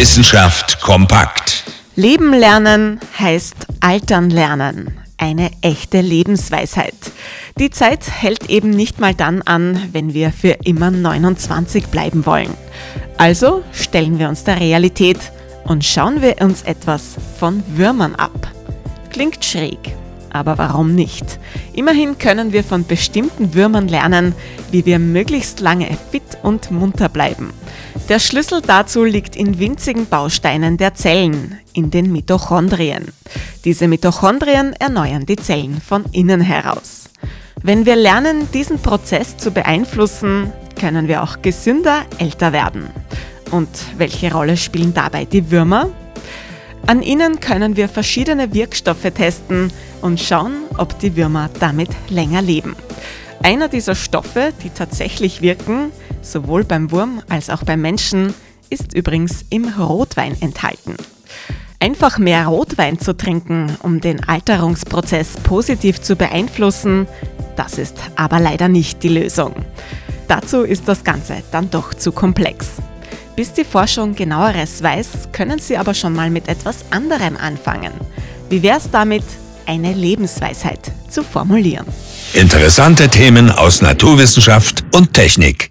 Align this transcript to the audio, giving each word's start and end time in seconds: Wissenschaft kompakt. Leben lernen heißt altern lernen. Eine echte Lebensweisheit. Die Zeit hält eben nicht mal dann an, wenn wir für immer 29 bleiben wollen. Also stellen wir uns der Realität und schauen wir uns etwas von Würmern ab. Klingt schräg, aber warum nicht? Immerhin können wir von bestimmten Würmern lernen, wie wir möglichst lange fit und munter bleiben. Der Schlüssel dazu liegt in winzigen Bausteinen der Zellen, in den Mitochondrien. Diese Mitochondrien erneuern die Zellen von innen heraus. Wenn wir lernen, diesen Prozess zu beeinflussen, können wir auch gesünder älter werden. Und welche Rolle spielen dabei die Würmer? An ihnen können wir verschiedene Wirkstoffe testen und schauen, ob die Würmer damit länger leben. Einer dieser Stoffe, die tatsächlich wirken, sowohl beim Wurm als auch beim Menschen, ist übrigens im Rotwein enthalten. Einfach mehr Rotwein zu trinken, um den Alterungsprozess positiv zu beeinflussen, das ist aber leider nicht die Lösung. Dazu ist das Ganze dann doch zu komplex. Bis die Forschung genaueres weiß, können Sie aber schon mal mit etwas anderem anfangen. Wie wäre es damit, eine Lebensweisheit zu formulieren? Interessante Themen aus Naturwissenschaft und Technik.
Wissenschaft 0.00 0.80
kompakt. 0.80 1.62
Leben 1.94 2.32
lernen 2.32 3.00
heißt 3.18 3.54
altern 3.80 4.30
lernen. 4.30 4.98
Eine 5.18 5.50
echte 5.60 6.00
Lebensweisheit. 6.00 6.94
Die 7.58 7.68
Zeit 7.68 8.10
hält 8.10 8.48
eben 8.48 8.70
nicht 8.70 8.98
mal 8.98 9.14
dann 9.14 9.42
an, 9.42 9.90
wenn 9.92 10.14
wir 10.14 10.32
für 10.32 10.56
immer 10.64 10.90
29 10.90 11.88
bleiben 11.88 12.24
wollen. 12.24 12.54
Also 13.18 13.62
stellen 13.72 14.18
wir 14.18 14.30
uns 14.30 14.42
der 14.44 14.58
Realität 14.58 15.18
und 15.64 15.84
schauen 15.84 16.22
wir 16.22 16.40
uns 16.40 16.62
etwas 16.62 17.16
von 17.38 17.62
Würmern 17.76 18.14
ab. 18.14 18.48
Klingt 19.10 19.44
schräg, 19.44 19.80
aber 20.32 20.58
warum 20.58 20.94
nicht? 20.94 21.38
Immerhin 21.72 22.18
können 22.18 22.52
wir 22.52 22.64
von 22.64 22.86
bestimmten 22.86 23.54
Würmern 23.54 23.88
lernen, 23.88 24.34
wie 24.70 24.86
wir 24.86 24.98
möglichst 24.98 25.60
lange 25.60 25.88
fit 26.10 26.22
und 26.42 26.70
munter 26.70 27.08
bleiben. 27.08 27.52
Der 28.08 28.18
Schlüssel 28.18 28.60
dazu 28.60 29.04
liegt 29.04 29.36
in 29.36 29.58
winzigen 29.58 30.06
Bausteinen 30.06 30.76
der 30.76 30.94
Zellen, 30.94 31.58
in 31.72 31.90
den 31.90 32.12
Mitochondrien. 32.12 33.08
Diese 33.64 33.88
Mitochondrien 33.88 34.74
erneuern 34.78 35.26
die 35.26 35.36
Zellen 35.36 35.80
von 35.80 36.04
innen 36.12 36.40
heraus. 36.40 37.10
Wenn 37.62 37.84
wir 37.84 37.96
lernen, 37.96 38.50
diesen 38.52 38.78
Prozess 38.78 39.36
zu 39.36 39.50
beeinflussen, 39.50 40.50
können 40.80 41.08
wir 41.08 41.22
auch 41.22 41.42
gesünder 41.42 42.02
älter 42.18 42.52
werden. 42.52 42.88
Und 43.50 43.68
welche 43.98 44.32
Rolle 44.32 44.56
spielen 44.56 44.94
dabei 44.94 45.24
die 45.24 45.50
Würmer? 45.50 45.90
An 46.86 47.02
ihnen 47.02 47.40
können 47.40 47.76
wir 47.76 47.88
verschiedene 47.88 48.54
Wirkstoffe 48.54 49.10
testen 49.14 49.70
und 50.02 50.20
schauen, 50.20 50.54
ob 50.78 50.98
die 50.98 51.16
Würmer 51.16 51.50
damit 51.60 51.90
länger 52.08 52.42
leben. 52.42 52.76
Einer 53.42 53.68
dieser 53.68 53.94
Stoffe, 53.94 54.52
die 54.62 54.70
tatsächlich 54.70 55.40
wirken, 55.40 55.90
sowohl 56.22 56.64
beim 56.64 56.90
Wurm 56.90 57.22
als 57.28 57.48
auch 57.50 57.64
beim 57.64 57.80
Menschen, 57.80 58.34
ist 58.68 58.94
übrigens 58.94 59.44
im 59.50 59.68
Rotwein 59.68 60.36
enthalten. 60.40 60.96
Einfach 61.78 62.18
mehr 62.18 62.46
Rotwein 62.46 62.98
zu 62.98 63.16
trinken, 63.16 63.74
um 63.82 64.00
den 64.00 64.22
Alterungsprozess 64.28 65.34
positiv 65.42 66.00
zu 66.00 66.14
beeinflussen, 66.16 67.08
das 67.56 67.78
ist 67.78 67.96
aber 68.16 68.38
leider 68.38 68.68
nicht 68.68 69.02
die 69.02 69.08
Lösung. 69.08 69.54
Dazu 70.28 70.62
ist 70.62 70.86
das 70.86 71.04
Ganze 71.04 71.42
dann 71.50 71.70
doch 71.70 71.94
zu 71.94 72.12
komplex. 72.12 72.68
Bis 73.36 73.52
die 73.52 73.64
Forschung 73.64 74.14
genaueres 74.14 74.82
weiß, 74.82 75.30
können 75.32 75.58
Sie 75.58 75.76
aber 75.76 75.94
schon 75.94 76.12
mal 76.12 76.30
mit 76.30 76.48
etwas 76.48 76.84
anderem 76.90 77.36
anfangen. 77.36 77.92
Wie 78.50 78.62
wäre 78.62 78.78
es 78.78 78.90
damit, 78.90 79.24
eine 79.66 79.92
Lebensweisheit 79.92 80.90
zu 81.08 81.22
formulieren? 81.22 81.86
Interessante 82.34 83.08
Themen 83.08 83.50
aus 83.50 83.82
Naturwissenschaft 83.82 84.84
und 84.94 85.14
Technik. 85.14 85.70